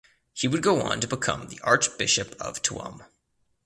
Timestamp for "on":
0.81-0.99